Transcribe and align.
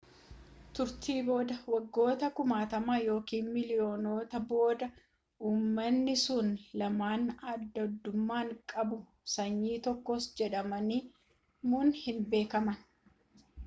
turtii 0.75 1.21
booda 1.27 1.55
waggoota 1.73 2.27
kumaatama 2.37 2.93
ykn 3.17 3.51
miiliiyoonota 3.57 4.39
booda 4.53 4.87
uummani 5.51 6.15
sun 6.23 6.49
lamaan 6.83 7.29
addaddumma 7.53 8.41
qabu 8.75 8.99
sanyii 9.37 9.77
tokkos 9.89 10.27
jedhamuun 10.43 11.95
hin 12.03 12.27
beekaman 12.35 12.83